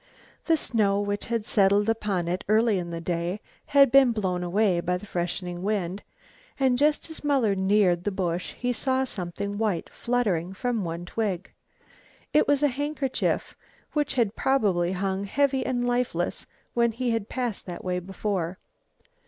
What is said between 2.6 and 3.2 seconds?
in the